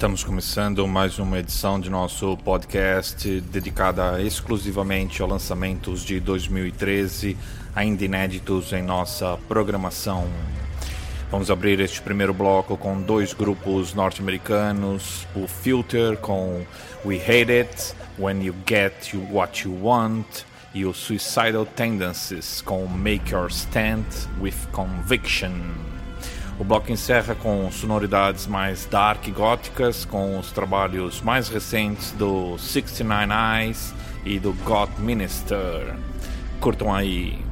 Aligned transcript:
Estamos 0.00 0.24
começando 0.24 0.88
mais 0.88 1.18
uma 1.18 1.38
edição 1.38 1.78
de 1.78 1.90
nosso 1.90 2.34
podcast 2.38 3.40
dedicada 3.42 4.22
exclusivamente 4.22 5.22
a 5.22 5.26
lançamentos 5.26 6.02
de 6.04 6.18
2013, 6.18 7.36
ainda 7.74 8.04
inéditos 8.04 8.72
em 8.72 8.82
nossa 8.82 9.38
programação. 9.46 10.26
Vamos 11.30 11.50
abrir 11.50 11.78
este 11.80 12.00
primeiro 12.00 12.32
bloco 12.32 12.76
com 12.76 13.00
dois 13.00 13.34
grupos 13.34 13.92
norte-americanos: 13.92 15.26
o 15.36 15.46
Filter 15.46 16.16
com 16.16 16.64
We 17.04 17.16
Hate 17.16 17.52
It, 17.52 17.94
When 18.18 18.42
You 18.42 18.54
Get 18.66 19.14
What 19.30 19.68
You 19.68 19.84
Want, 19.84 20.44
e 20.74 20.84
o 20.84 20.94
Suicidal 20.94 21.66
Tendencies 21.66 22.60
com 22.60 22.86
Make 22.86 23.32
Your 23.32 23.48
Stand 23.48 24.04
with 24.40 24.54
Conviction. 24.72 25.52
O 26.58 26.64
bloco 26.64 26.92
encerra 26.92 27.34
com 27.34 27.70
sonoridades 27.72 28.46
mais 28.46 28.84
dark 28.84 29.26
e 29.26 29.30
góticas, 29.30 30.04
com 30.04 30.38
os 30.38 30.52
trabalhos 30.52 31.22
mais 31.22 31.48
recentes 31.48 32.12
do 32.12 32.58
69 32.58 33.32
Eyes 33.32 33.94
e 34.24 34.38
do 34.38 34.52
God 34.64 34.90
Minister. 34.98 35.96
Curtam 36.60 36.94
aí. 36.94 37.49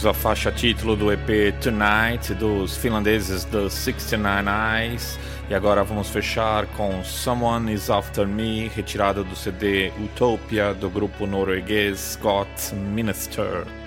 Ouvimos 0.00 0.06
a 0.06 0.14
faixa 0.14 0.50
título 0.50 0.96
do 0.96 1.12
EP 1.12 1.52
Tonight 1.60 2.32
dos 2.34 2.74
finlandeses 2.76 3.44
The 3.44 3.68
69 3.68 4.48
Eyes 4.48 5.18
e 5.50 5.54
agora 5.54 5.84
vamos 5.84 6.08
fechar 6.08 6.64
com 6.68 7.04
Someone 7.04 7.70
Is 7.72 7.90
After 7.90 8.26
Me, 8.26 8.68
retirada 8.68 9.22
do 9.22 9.36
CD 9.36 9.92
Utopia 10.02 10.72
do 10.72 10.88
grupo 10.88 11.26
norueguês 11.26 12.18
Got 12.22 12.72
Minister. 12.72 13.79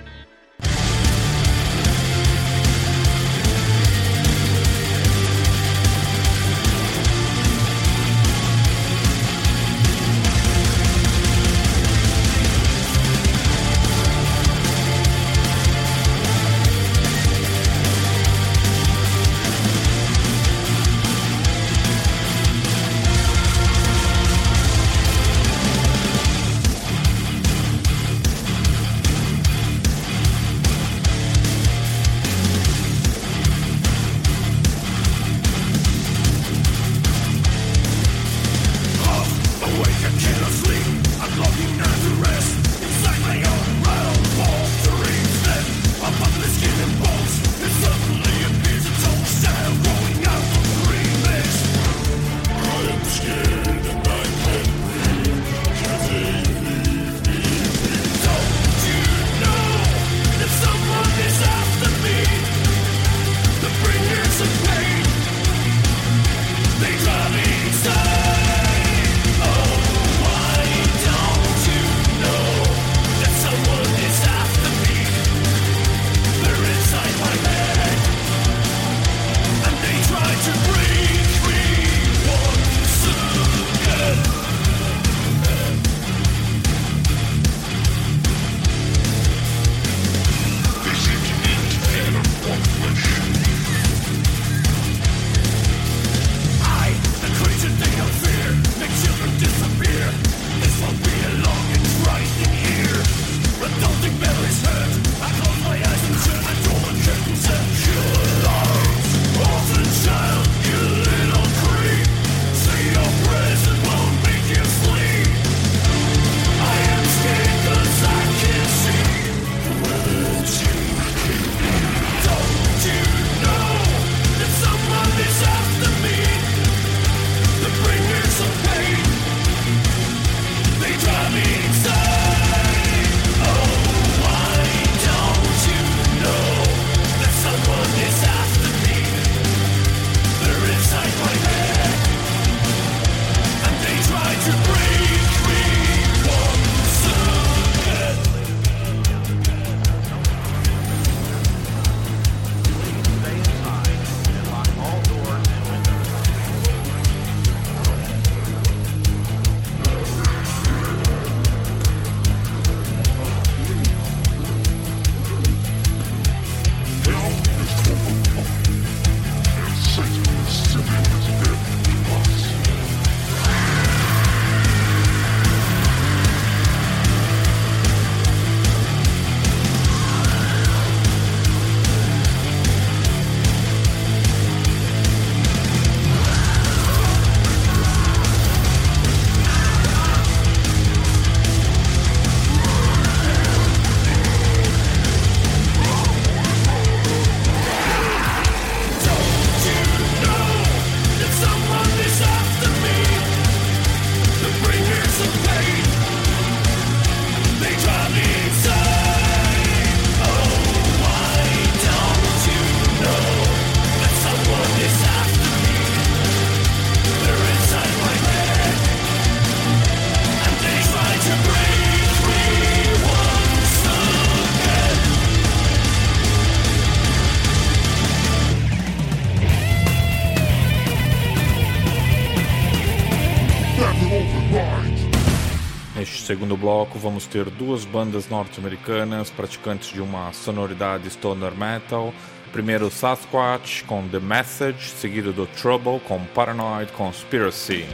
Vamos 237.04 237.26
ter 237.26 237.50
duas 237.50 237.84
bandas 237.84 238.30
norte-americanas 238.30 239.28
praticantes 239.28 239.92
de 239.92 240.00
uma 240.00 240.32
sonoridade 240.32 241.10
stoner 241.10 241.54
metal. 241.54 242.14
Primeiro 242.50 242.90
Sasquatch 242.90 243.84
com 243.84 244.08
The 244.08 244.20
Message, 244.20 244.88
seguido 244.88 245.30
do 245.30 245.46
Trouble 245.46 246.00
com 246.00 246.24
Paranoid 246.24 246.90
Conspiracy. 246.92 247.84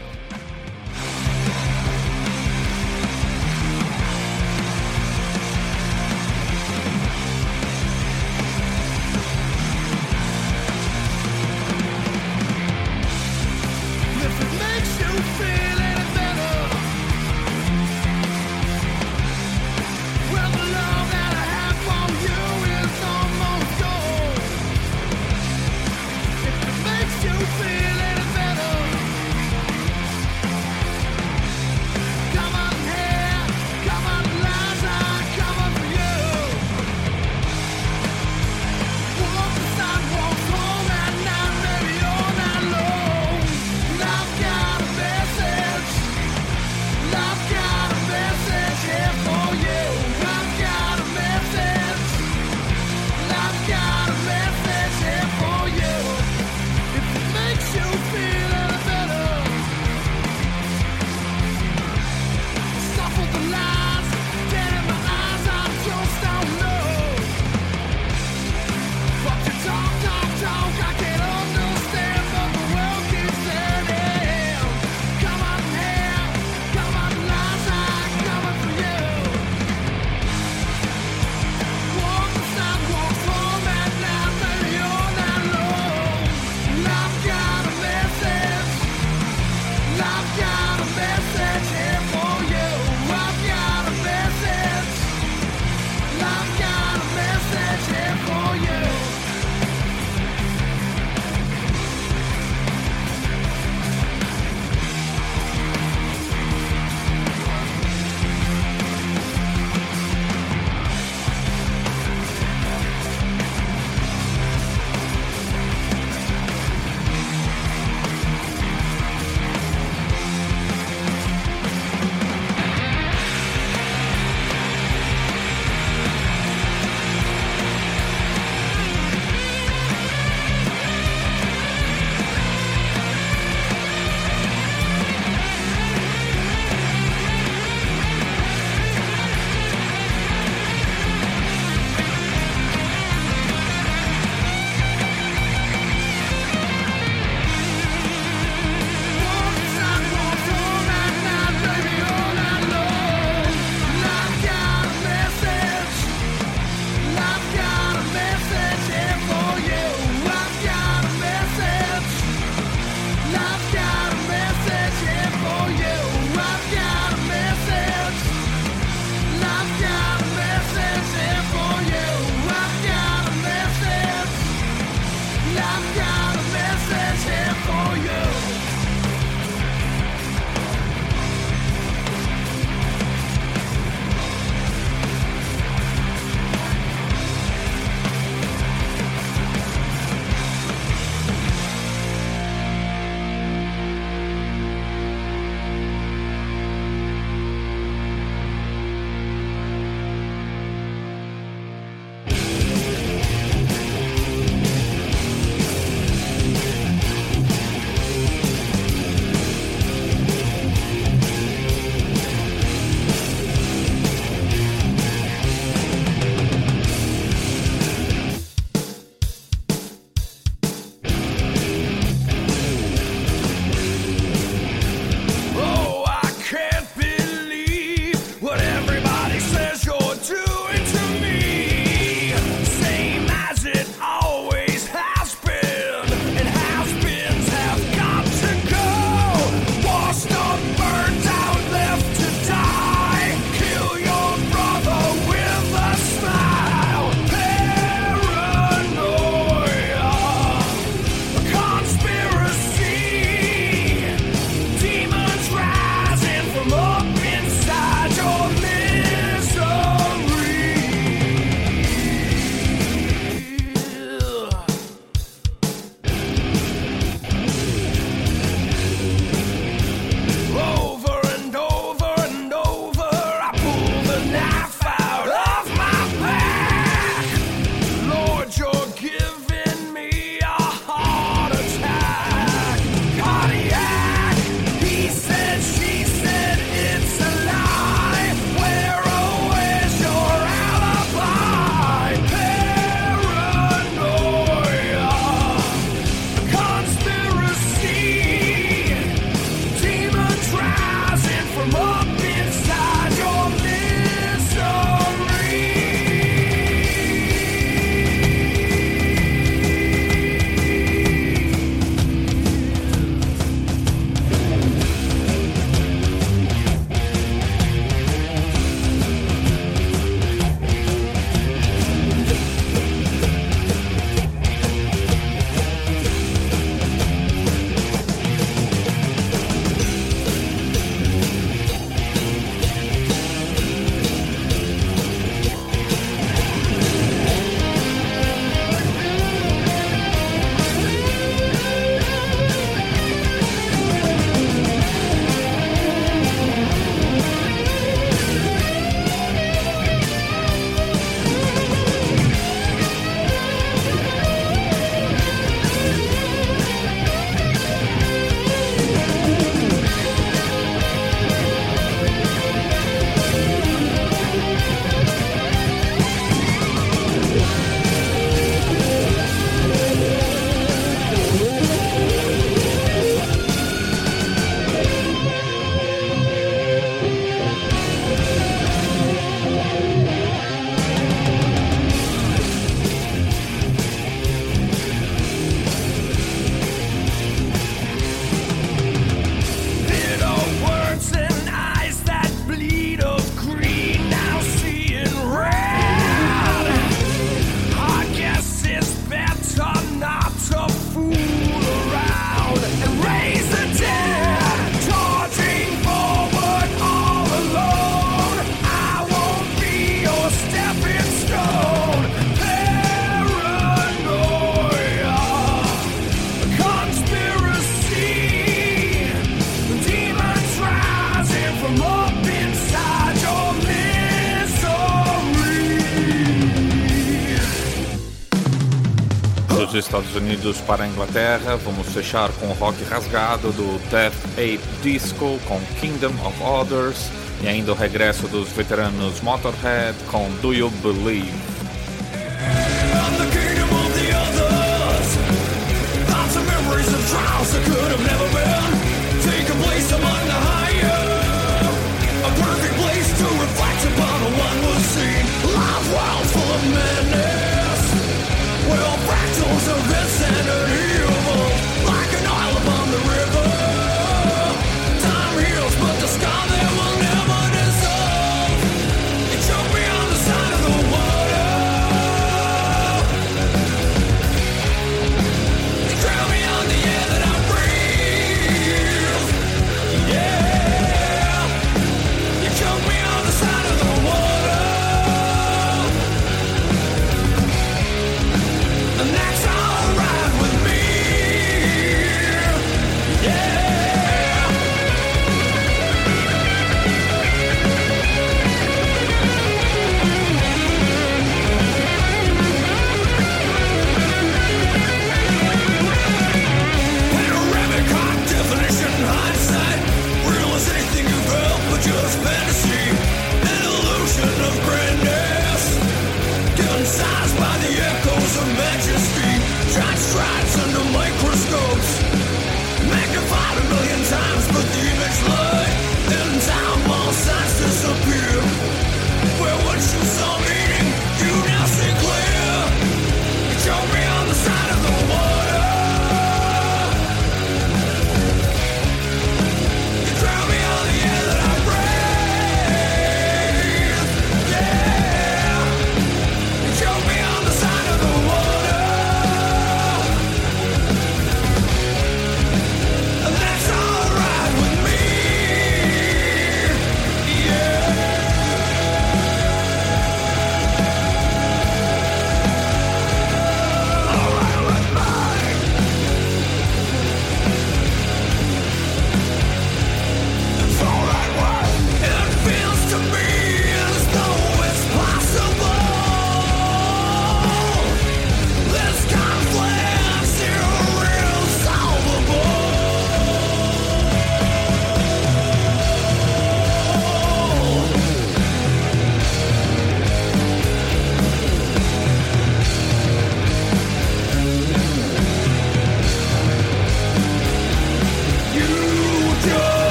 Estados 429.91 430.15
Unidos 430.15 430.61
para 430.61 430.85
a 430.85 430.87
Inglaterra, 430.87 431.57
vamos 431.57 431.89
fechar 431.89 432.31
com 432.35 432.47
o 432.47 432.53
rock 432.53 432.85
rasgado 432.85 433.51
do 433.51 433.77
Death 433.91 434.15
Ape 434.35 434.61
Disco 434.85 435.37
com 435.49 435.61
Kingdom 435.81 436.13
of 436.25 436.41
Others 436.41 437.11
e 437.43 437.49
ainda 437.49 437.73
o 437.73 437.75
regresso 437.75 438.29
dos 438.29 438.49
veteranos 438.51 439.21
Motorhead 439.21 439.99
com 440.09 440.31
Do 440.41 440.55
You 440.55 440.71
Believe. 440.81 441.40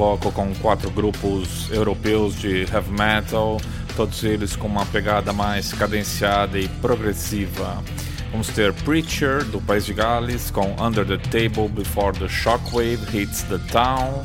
Bloco 0.00 0.32
com 0.32 0.54
quatro 0.54 0.90
grupos 0.90 1.70
europeus 1.70 2.34
de 2.40 2.62
heavy 2.72 2.90
metal, 2.90 3.60
todos 3.94 4.24
eles 4.24 4.56
com 4.56 4.66
uma 4.66 4.86
pegada 4.86 5.30
mais 5.30 5.74
cadenciada 5.74 6.58
e 6.58 6.66
progressiva. 6.80 7.84
Vamos 8.30 8.48
ter 8.48 8.72
Preacher, 8.72 9.44
do 9.44 9.60
País 9.60 9.84
de 9.84 9.92
Gales, 9.92 10.50
com 10.50 10.74
Under 10.82 11.04
the 11.04 11.18
Table 11.18 11.68
Before 11.68 12.18
the 12.18 12.28
Shockwave 12.28 13.14
Hits 13.14 13.42
the 13.42 13.58
Town. 13.70 14.24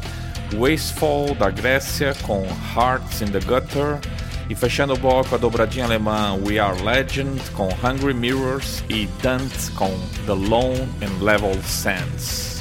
Wasteful, 0.53 1.35
da 1.35 1.49
Grécia, 1.49 2.15
com 2.21 2.47
Hearts 2.73 3.21
in 3.21 3.25
the 3.25 3.39
Gutter. 3.41 3.99
E 4.49 4.55
fechando 4.55 4.93
o 4.93 4.97
bloco, 4.97 5.35
a 5.35 5.37
dobradinha 5.37 5.83
alemã 5.83 6.39
We 6.41 6.57
Are 6.57 6.81
Legend, 6.81 7.41
com 7.51 7.67
Hungry 7.83 8.13
Mirrors. 8.13 8.81
E 8.87 9.09
Dant, 9.21 9.71
com 9.75 9.91
The 10.25 10.33
Lone 10.33 10.87
and 11.01 11.21
Level 11.21 11.61
Sense. 11.63 12.54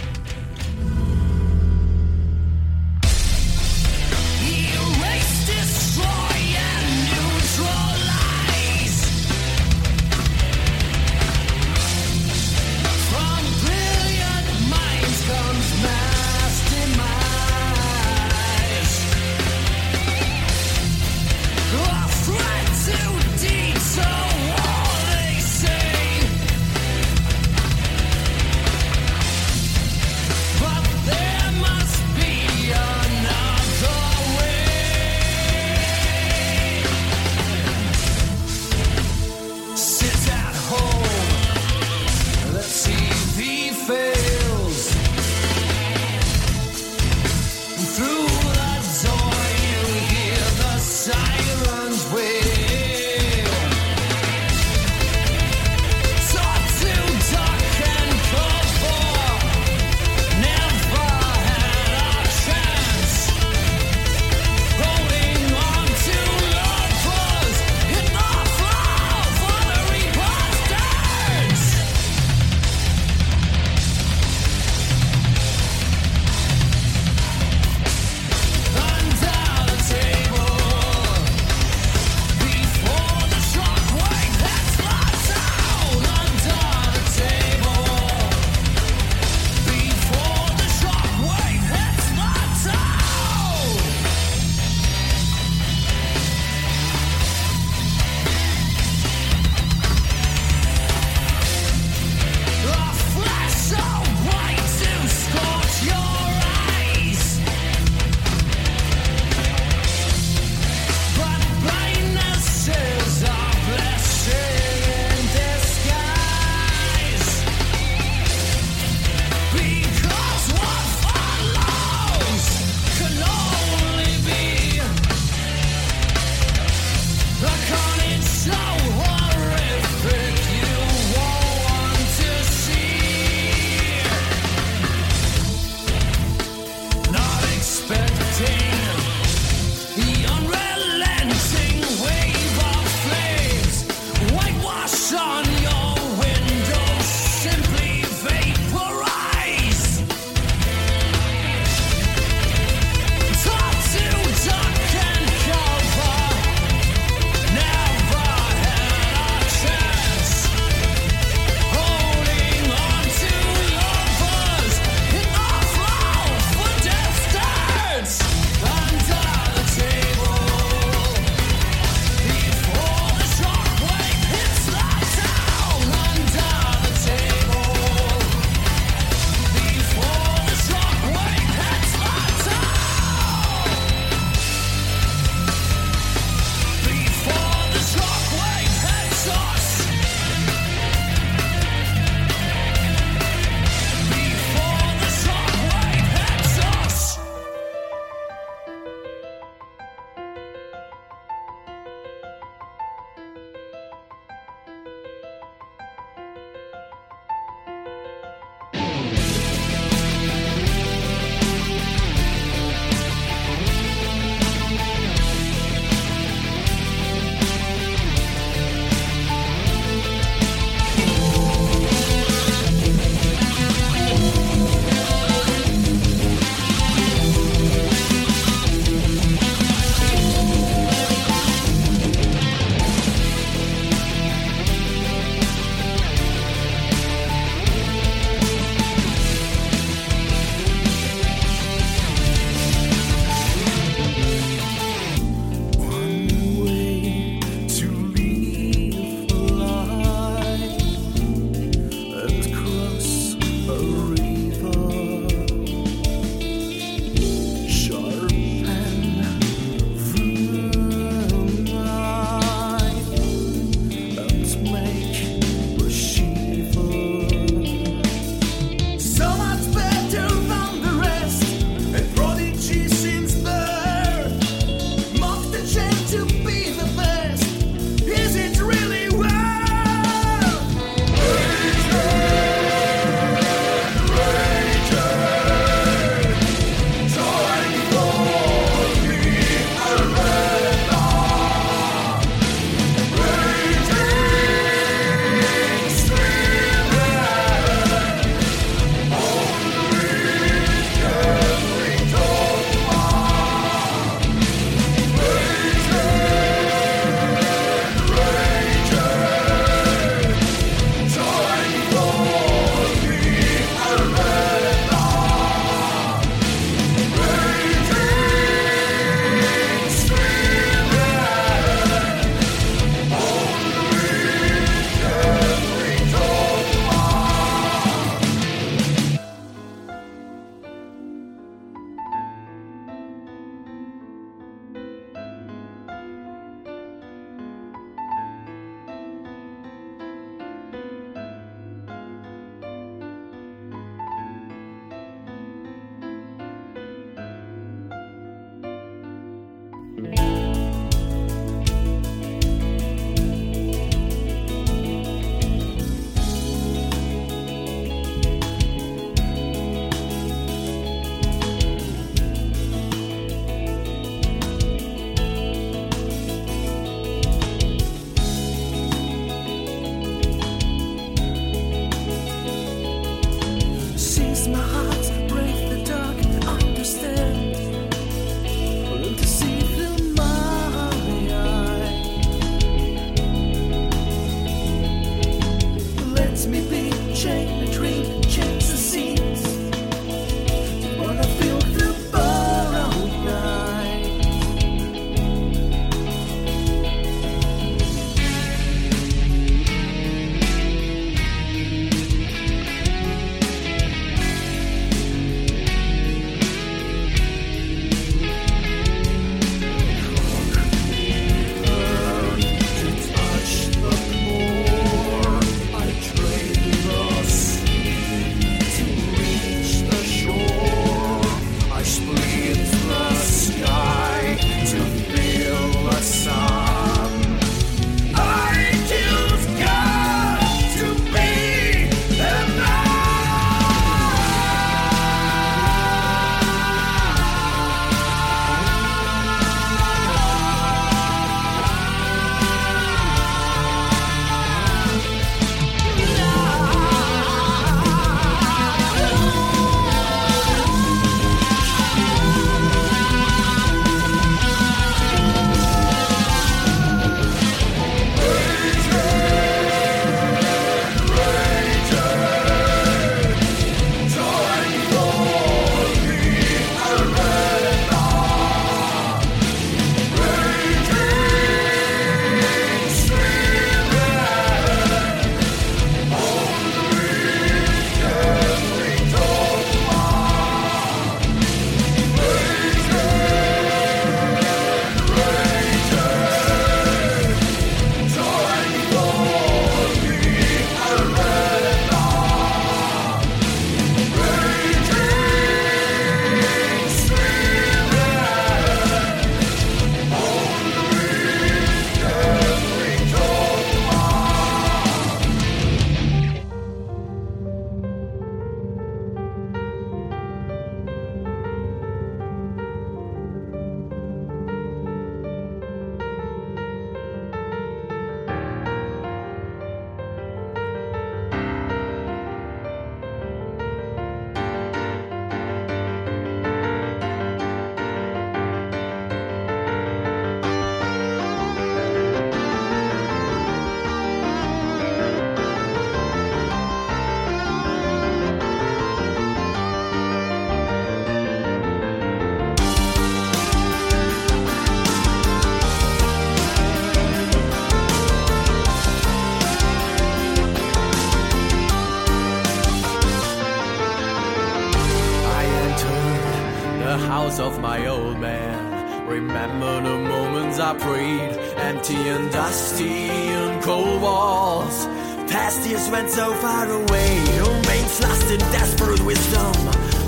dirty 561.85 562.09
and 562.09 562.31
dusty 562.31 563.09
and 563.09 563.63
cold 563.63 564.01
walls. 564.01 564.87
Past 565.31 565.67
years 565.69 565.91
went 565.91 566.11
so 566.11 566.33
far 566.35 566.71
away, 566.71 567.19
remains 567.39 568.01
lost 568.01 568.31
in 568.31 568.39
desperate 568.53 569.01
wisdom. 569.01 569.53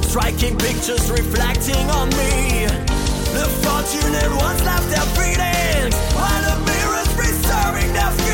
Striking 0.03 0.57
pictures 0.59 1.11
reflecting 1.11 1.91
on 1.91 2.09
me. 2.11 2.67
The 3.37 3.47
fortunate 3.63 4.31
ones 4.43 4.63
left 4.65 4.89
their 4.89 5.09
feelings, 5.17 5.95
while 6.15 6.43
the 6.49 6.57
mirrors 6.65 7.15
preserving 7.15 7.93
their. 7.93 8.26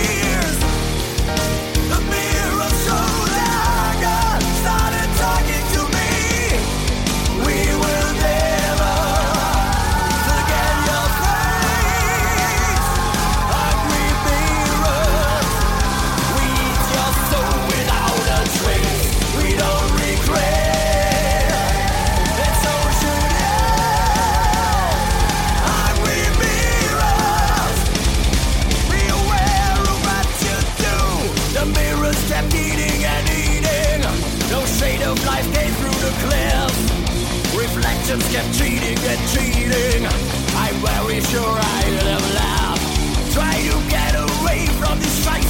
patience 38.13 38.33
kept 38.33 38.55
cheating 38.59 38.99
and 38.99 39.29
cheating. 39.31 40.07
I'm 40.57 40.75
very 40.77 41.21
sure 41.21 41.49
I'll 41.49 42.07
have 42.07 42.35
laughed. 42.35 43.33
Try 43.33 43.55
to 43.55 43.91
get 43.91 44.15
away 44.15 44.67
from 44.79 44.99
this 44.99 45.25
fight. 45.25 45.42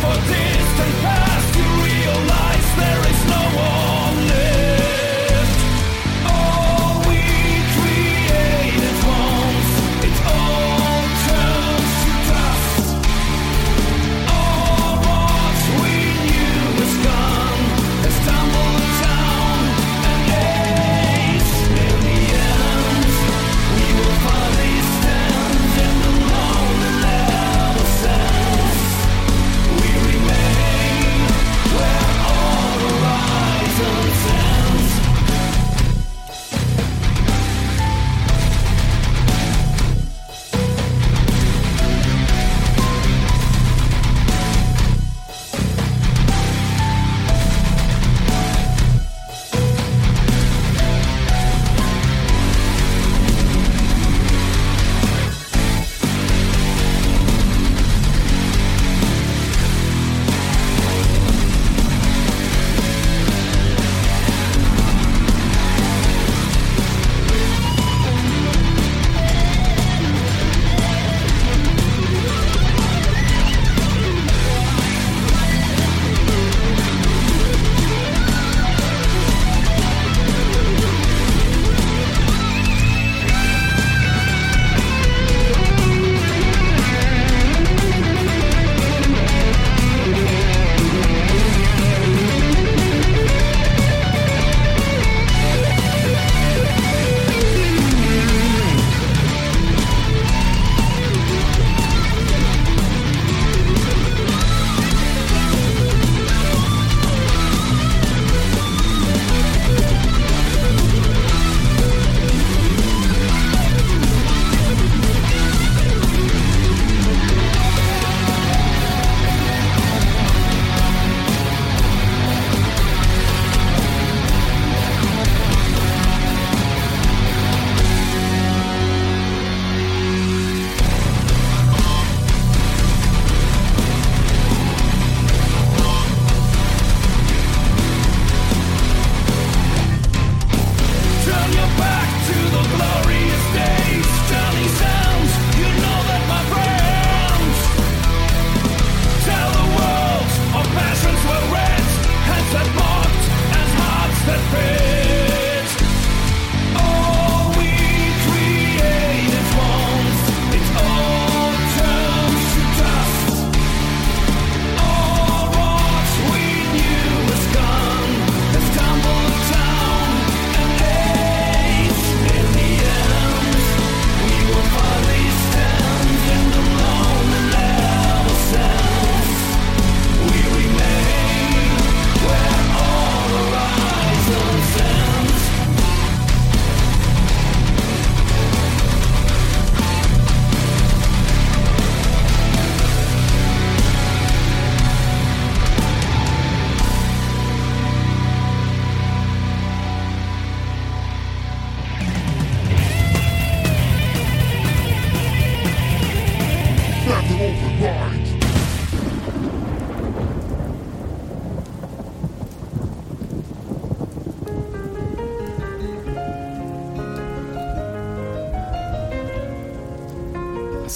For 0.00 0.14
distant 0.14 1.02
past. 1.02 1.19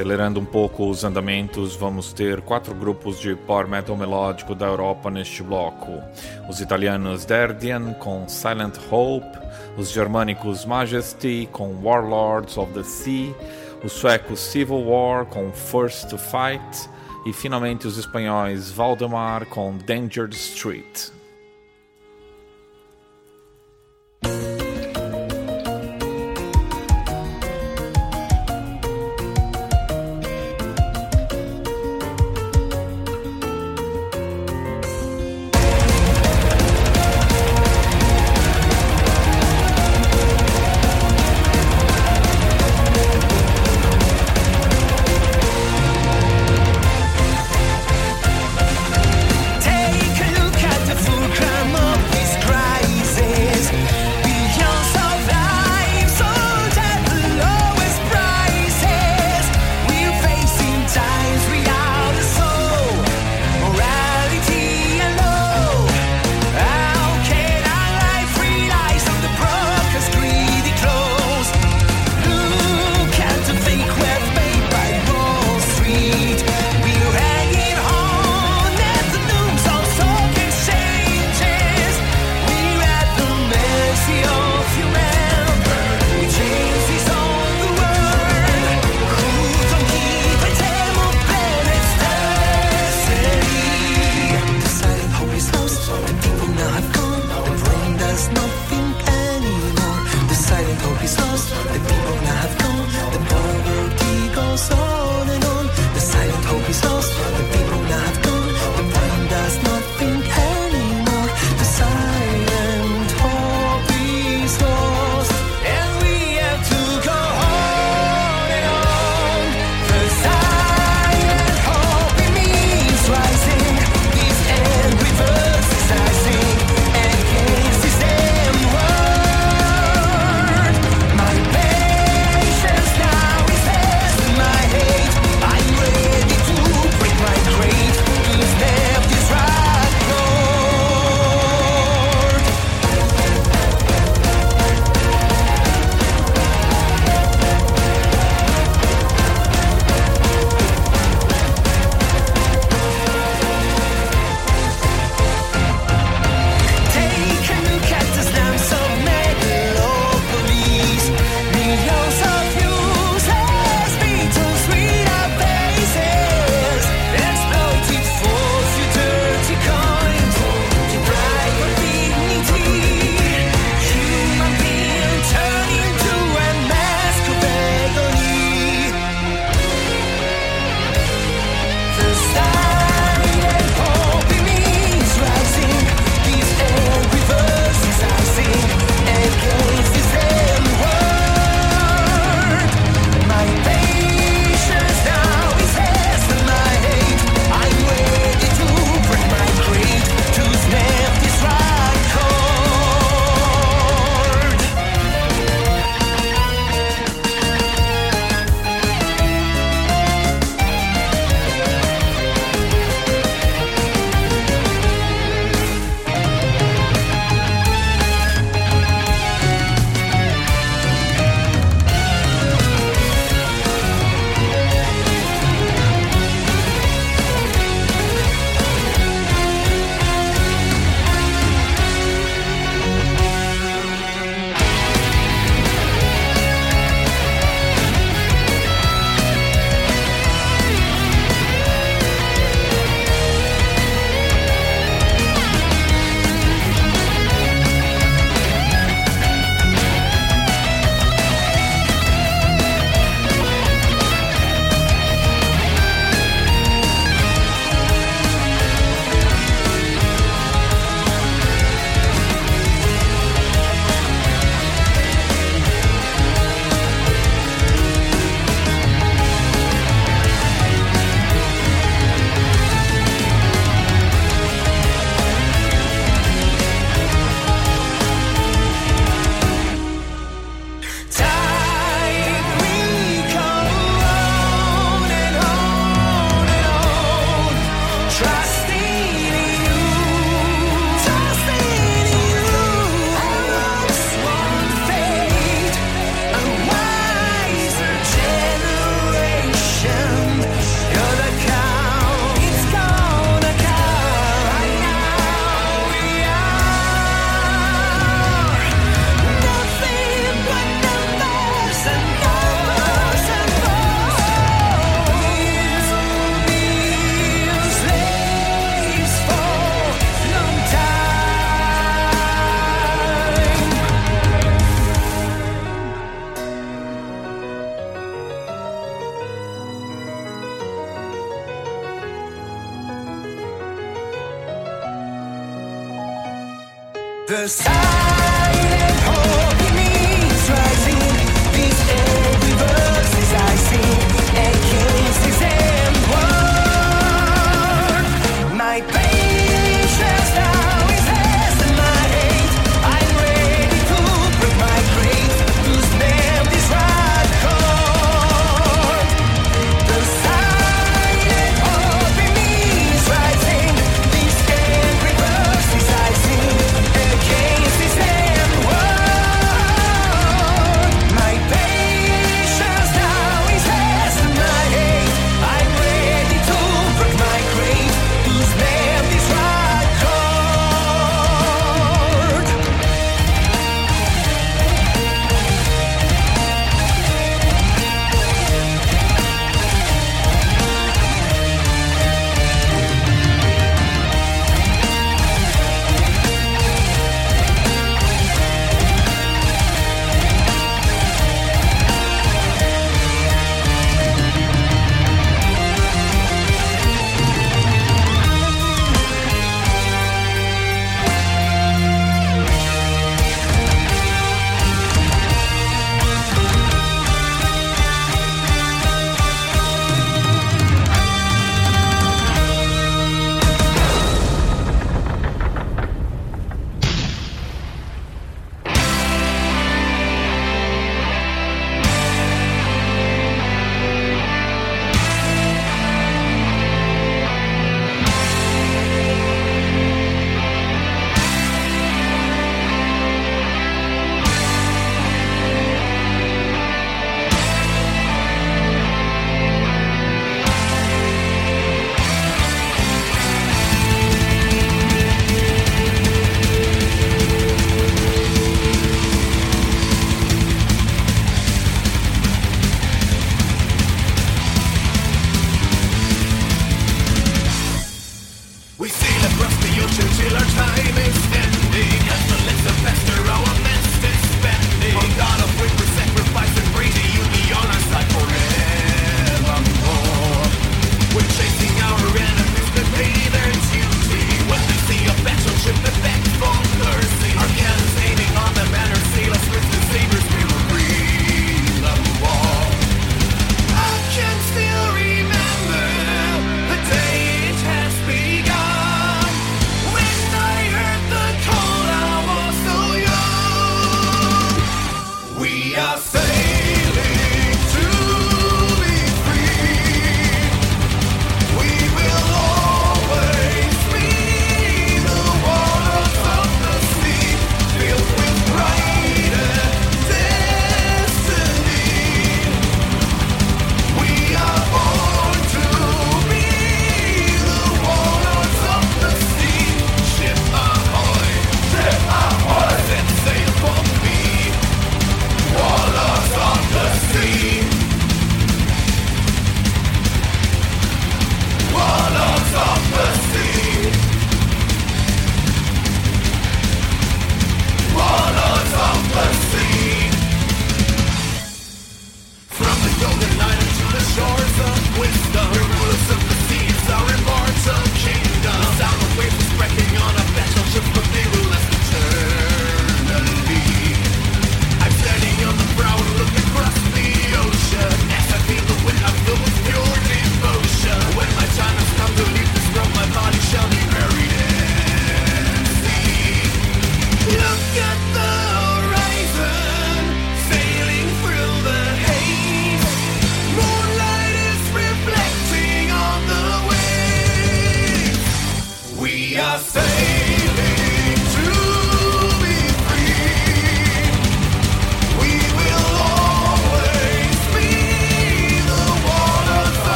Acelerando 0.00 0.40
um 0.40 0.46
pouco 0.46 0.88
os 0.88 1.04
andamentos, 1.04 1.76
vamos 1.76 2.10
ter 2.14 2.40
quatro 2.40 2.74
grupos 2.74 3.20
de 3.20 3.36
power 3.36 3.68
metal 3.68 3.94
melódico 3.94 4.54
da 4.54 4.64
Europa 4.64 5.10
neste 5.10 5.42
bloco. 5.42 6.02
Os 6.48 6.58
italianos 6.58 7.26
Derdian 7.26 7.92
com 7.92 8.26
Silent 8.26 8.78
Hope, 8.90 9.38
os 9.76 9.90
germânicos 9.90 10.64
Majesty 10.64 11.46
com 11.52 11.74
Warlords 11.82 12.56
of 12.56 12.72
the 12.72 12.82
Sea, 12.82 13.34
os 13.84 13.92
suecos 13.92 14.40
Civil 14.40 14.88
War 14.88 15.26
com 15.26 15.52
First 15.52 16.08
to 16.08 16.16
Fight 16.16 16.88
e 17.26 17.32
finalmente 17.34 17.86
os 17.86 17.98
espanhóis 17.98 18.70
Valdemar 18.70 19.44
com 19.44 19.76
Danger 19.76 20.30
Street. 20.30 21.19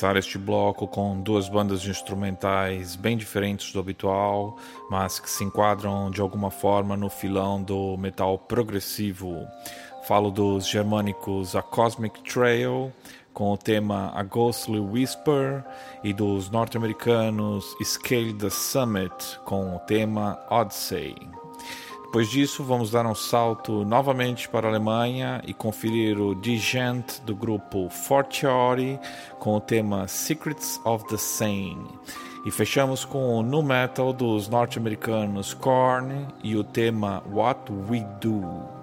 Começar 0.00 0.16
este 0.16 0.38
bloco 0.38 0.88
com 0.88 1.20
duas 1.20 1.46
bandas 1.46 1.84
instrumentais 1.84 2.96
bem 2.96 3.18
diferentes 3.18 3.70
do 3.70 3.78
habitual, 3.78 4.56
mas 4.90 5.20
que 5.20 5.28
se 5.28 5.44
enquadram 5.44 6.10
de 6.10 6.22
alguma 6.22 6.50
forma 6.50 6.96
no 6.96 7.10
filão 7.10 7.62
do 7.62 7.98
metal 7.98 8.38
progressivo. 8.38 9.46
Falo 10.04 10.30
dos 10.30 10.66
germânicos 10.66 11.54
A 11.54 11.60
Cosmic 11.60 12.22
Trail, 12.22 12.90
com 13.34 13.52
o 13.52 13.58
tema 13.58 14.10
A 14.14 14.22
Ghostly 14.22 14.80
Whisper, 14.80 15.62
e 16.02 16.14
dos 16.14 16.48
norte-americanos 16.48 17.66
Scale 17.84 18.32
the 18.32 18.48
Summit, 18.48 19.38
com 19.44 19.76
o 19.76 19.78
tema 19.80 20.42
Odyssey. 20.48 21.39
Depois 22.10 22.28
disso, 22.28 22.64
vamos 22.64 22.90
dar 22.90 23.06
um 23.06 23.14
salto 23.14 23.84
novamente 23.84 24.48
para 24.48 24.66
a 24.66 24.70
Alemanha 24.72 25.40
e 25.46 25.54
conferir 25.54 26.20
o 26.20 26.34
Digent 26.34 27.20
do 27.20 27.36
grupo 27.36 27.88
Fortiori 27.88 28.98
com 29.38 29.54
o 29.54 29.60
tema 29.60 30.08
Secrets 30.08 30.80
of 30.84 31.06
the 31.06 31.16
Sane. 31.16 31.86
E 32.44 32.50
fechamos 32.50 33.04
com 33.04 33.36
o 33.36 33.44
nu 33.44 33.62
metal 33.62 34.12
dos 34.12 34.48
norte-americanos 34.48 35.54
Korn 35.54 36.26
e 36.42 36.56
o 36.56 36.64
tema 36.64 37.22
What 37.32 37.70
We 37.88 38.00
Do. 38.20 38.79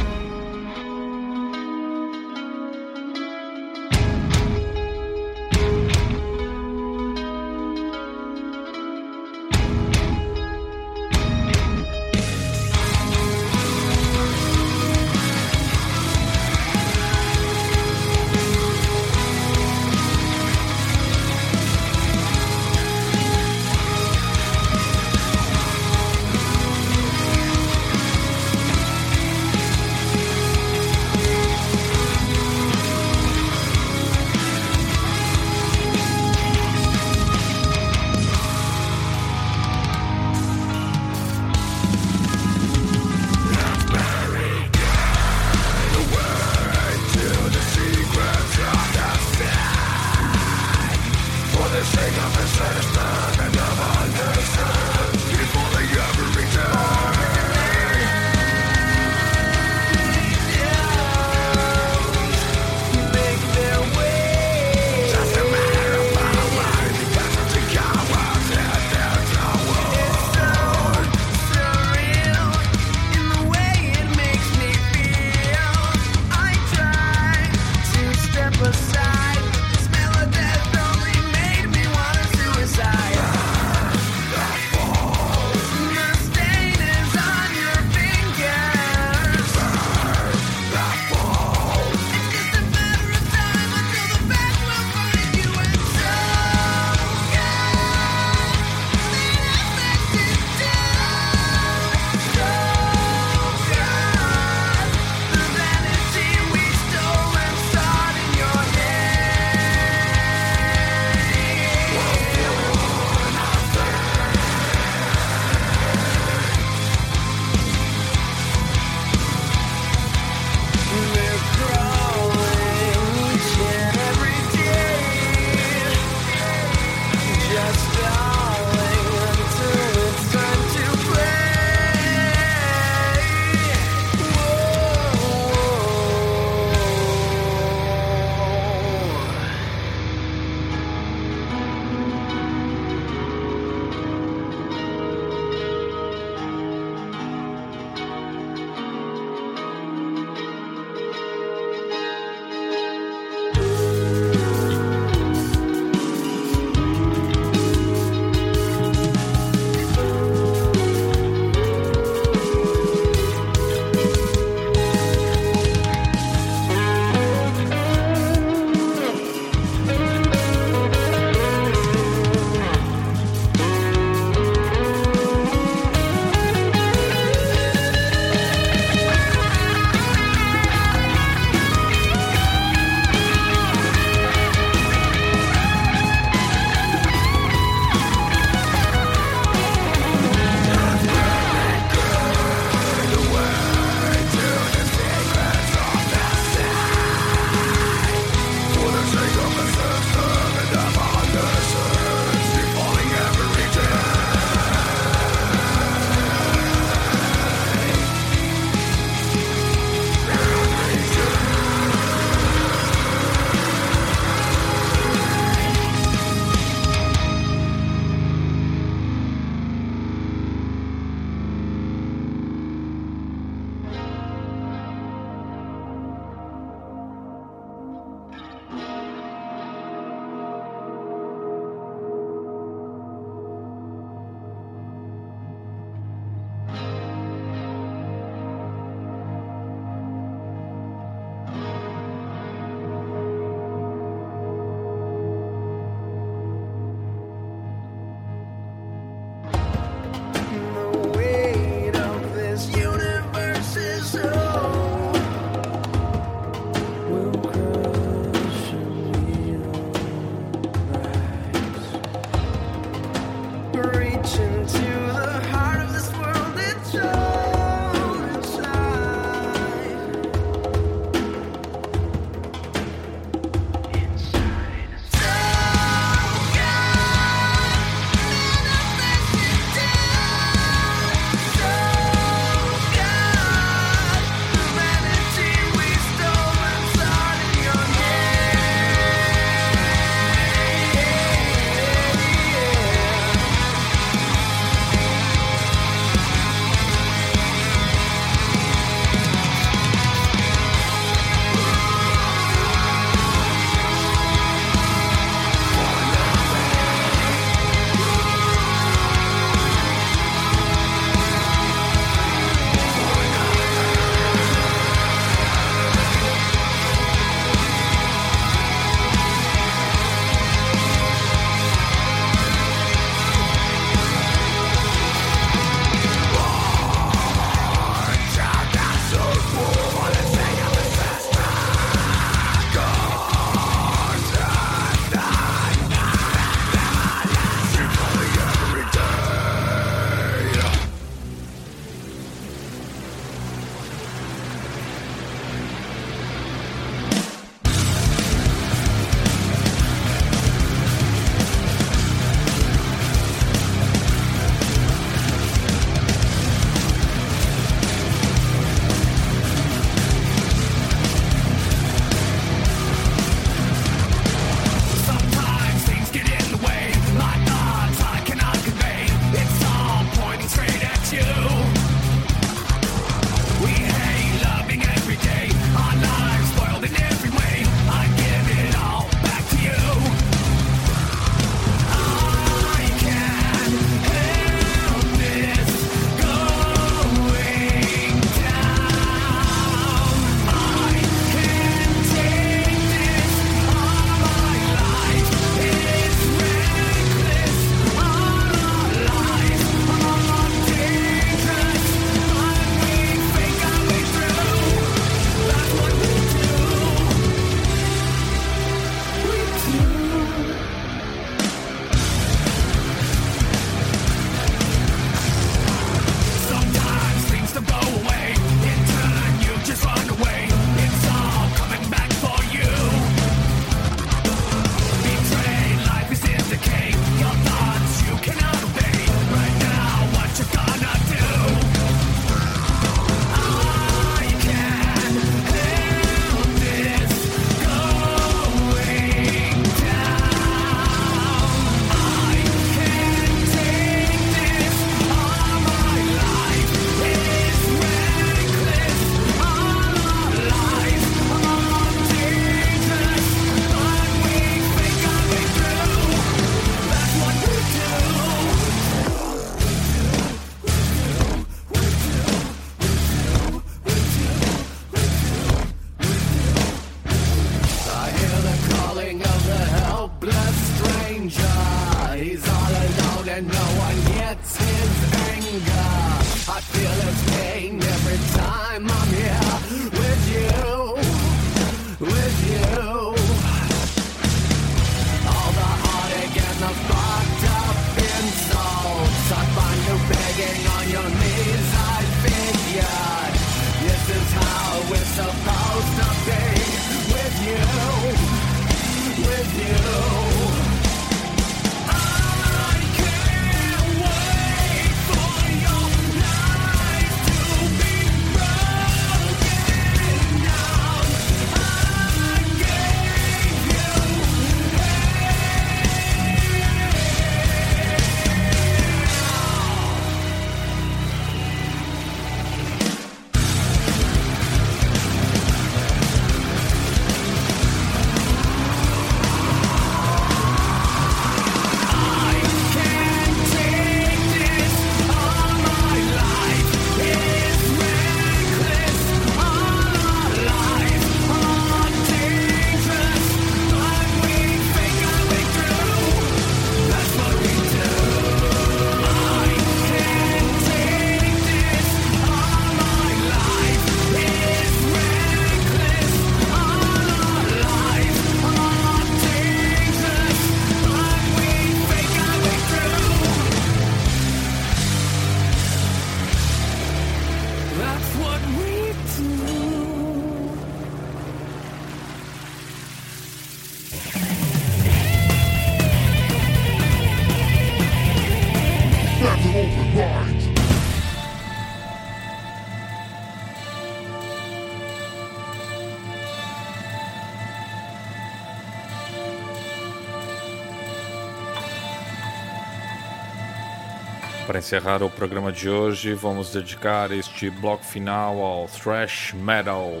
Para 594.48 594.60
encerrar 594.60 595.02
o 595.02 595.10
programa 595.10 595.52
de 595.52 595.68
hoje, 595.68 596.14
vamos 596.14 596.50
dedicar 596.50 597.12
este 597.12 597.50
bloco 597.50 597.84
final 597.84 598.40
ao 598.40 598.66
thrash 598.66 599.34
metal. 599.34 600.00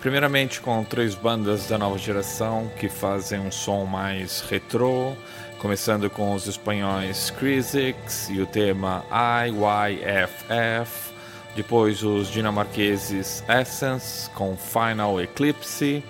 Primeiramente 0.00 0.60
com 0.60 0.82
três 0.82 1.14
bandas 1.14 1.68
da 1.68 1.78
nova 1.78 1.96
geração 1.96 2.68
que 2.76 2.88
fazem 2.88 3.38
um 3.38 3.52
som 3.52 3.84
mais 3.84 4.40
retrô, 4.40 5.12
começando 5.60 6.10
com 6.10 6.34
os 6.34 6.48
espanhóis 6.48 7.30
Crisix 7.30 8.28
e 8.28 8.40
o 8.40 8.46
tema 8.46 9.04
IYFF, 9.46 11.12
depois 11.54 12.02
os 12.02 12.28
dinamarqueses 12.32 13.44
Essence 13.48 14.28
com 14.30 14.56
Final 14.56 15.20
Eclipse 15.20 16.02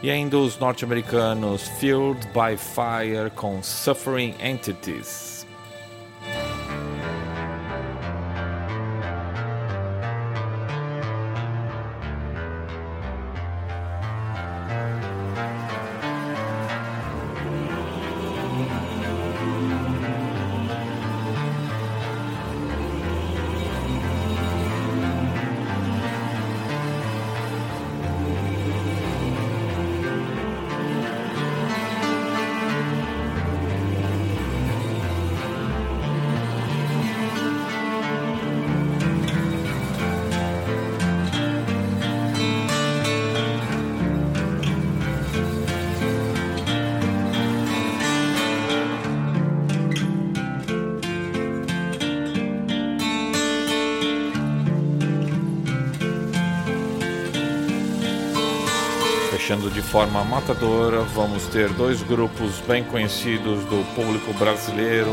e 0.00 0.10
ainda 0.12 0.38
os 0.38 0.56
norte-americanos 0.60 1.66
Fueled 1.80 2.24
by 2.28 2.56
Fire 2.56 3.30
com 3.34 3.60
Suffering 3.64 4.32
Entities. 4.40 5.35
Forma 60.06 60.24
matadora, 60.24 61.00
vamos 61.02 61.46
ter 61.48 61.68
dois 61.70 62.00
grupos 62.02 62.60
bem 62.60 62.84
conhecidos 62.84 63.64
do 63.64 63.84
público 63.94 64.32
brasileiro 64.34 65.12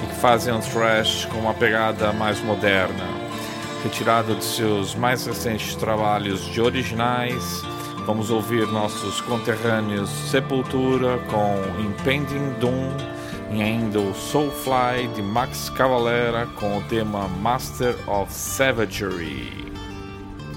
que 0.00 0.20
fazem 0.20 0.52
um 0.52 0.60
thrash 0.60 1.24
com 1.26 1.38
uma 1.38 1.54
pegada 1.54 2.12
mais 2.12 2.40
moderna. 2.42 3.04
Retirado 3.82 4.34
de 4.34 4.44
seus 4.44 4.94
mais 4.94 5.24
recentes 5.24 5.76
trabalhos 5.76 6.44
de 6.46 6.60
originais, 6.60 7.62
vamos 8.04 8.30
ouvir 8.30 8.66
nossos 8.66 9.20
conterrâneos 9.20 10.10
Sepultura 10.30 11.18
com 11.30 11.80
Impending 11.80 12.54
Doom 12.58 12.90
e 13.52 13.62
ainda 13.62 14.00
o 14.00 14.14
Soulfly 14.14 15.08
de 15.14 15.22
Max 15.22 15.70
Cavalera 15.70 16.46
com 16.56 16.78
o 16.78 16.82
tema 16.82 17.28
Master 17.40 17.94
of 18.08 18.32
Savagery. 18.32 19.63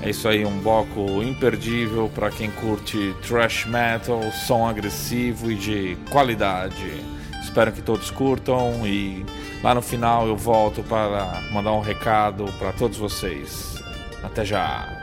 É 0.08 0.10
isso 0.10 0.26
aí, 0.30 0.46
um 0.46 0.62
bloco 0.62 1.22
imperdível 1.22 2.10
para 2.16 2.32
quem 2.32 2.50
curte 2.50 3.14
thrash 3.28 3.66
metal, 3.66 4.22
som 4.32 4.66
agressivo 4.66 5.52
e 5.52 5.56
de 5.56 5.98
qualidade. 6.10 7.04
Espero 7.44 7.74
que 7.74 7.82
todos 7.82 8.10
curtam 8.10 8.88
e 8.88 9.26
lá 9.62 9.76
no 9.76 9.82
final 9.82 10.26
eu 10.26 10.38
volto 10.38 10.82
para 10.82 11.44
mandar 11.52 11.74
um 11.74 11.82
recado 11.82 12.46
para 12.58 12.72
todos 12.72 12.98
vocês. 12.98 13.84
Até 14.24 14.46
já! 14.46 14.97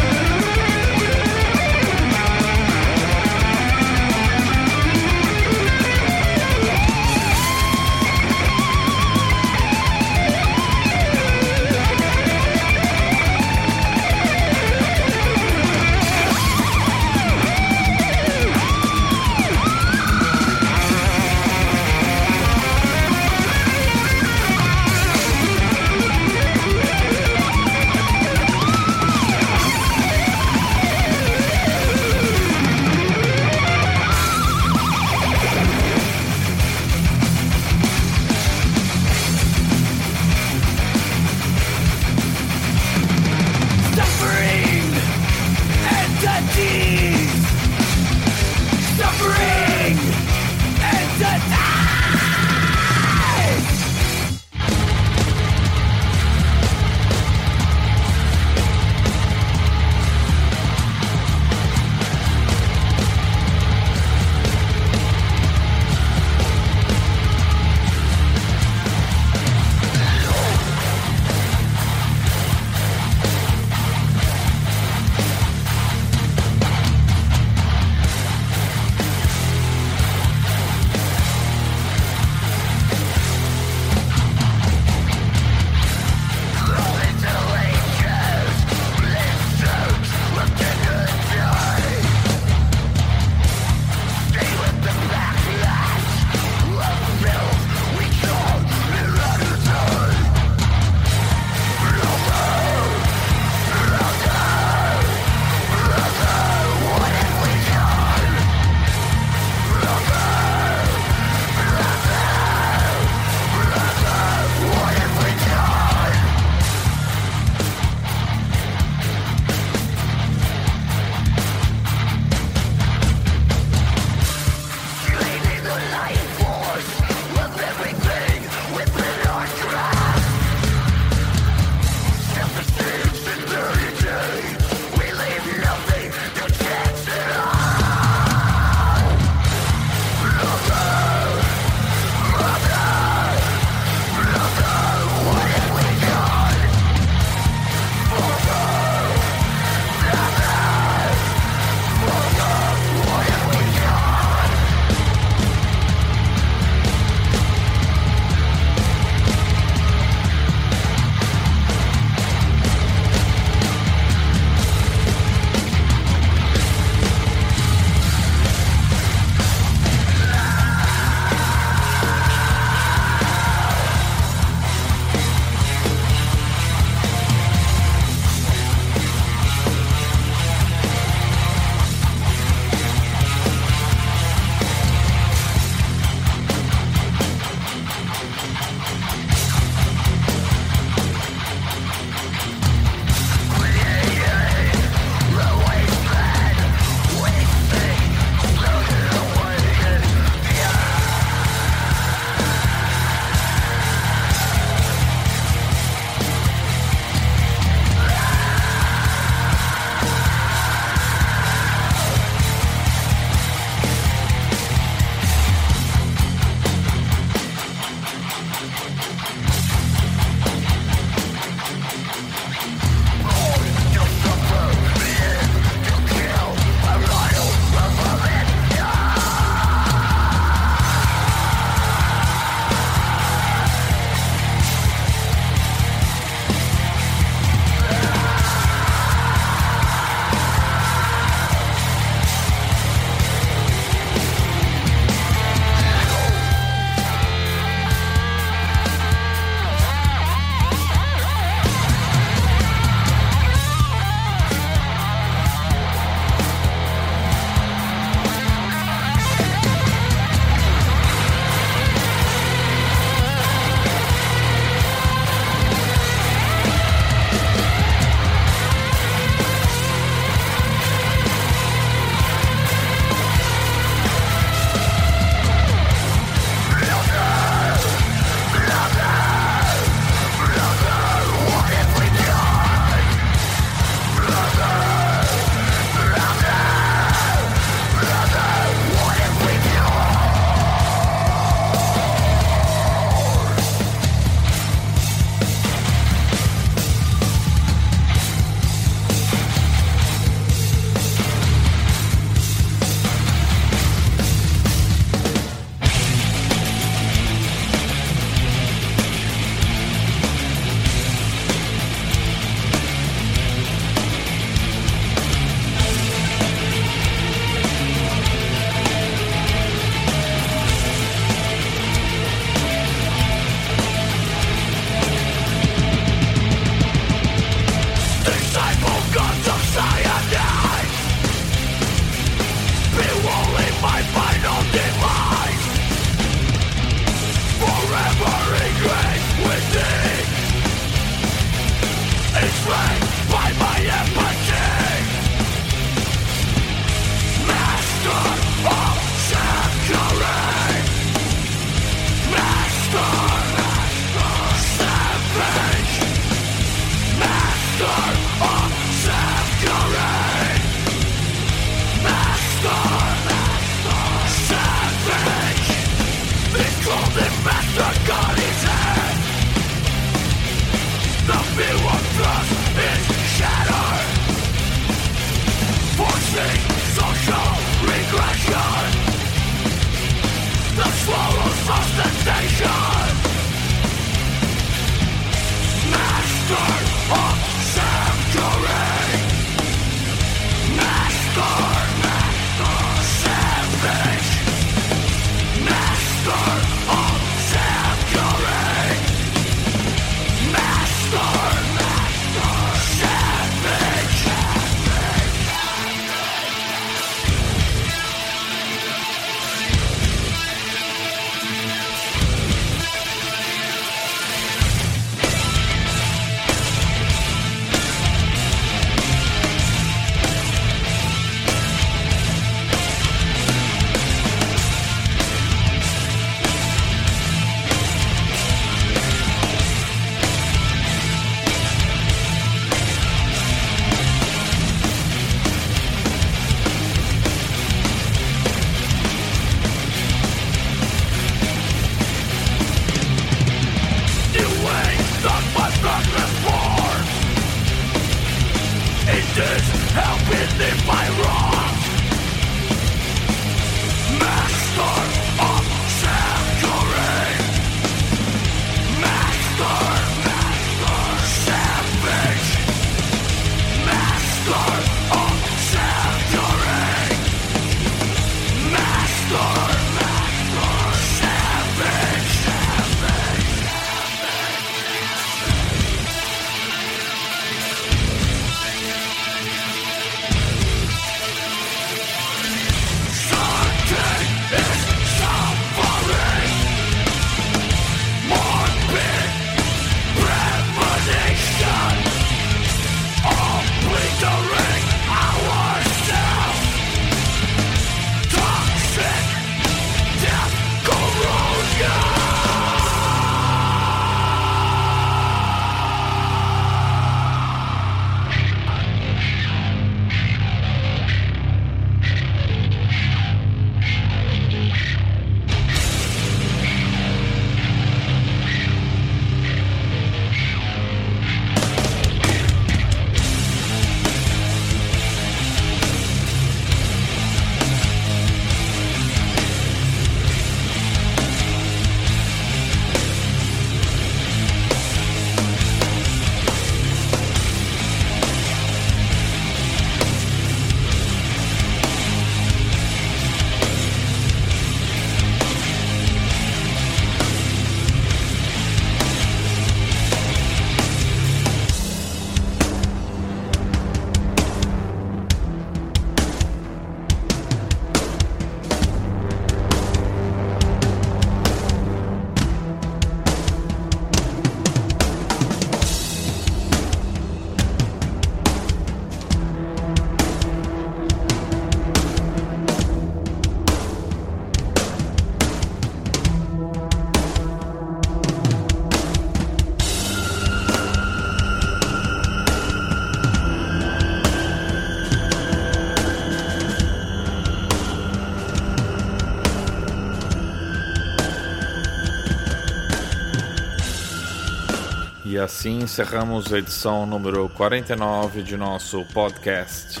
Assim 595.42 595.80
encerramos 595.80 596.52
a 596.52 596.58
edição 596.58 597.04
número 597.04 597.48
49 597.50 598.42
de 598.42 598.56
nosso 598.56 599.04
podcast. 599.12 600.00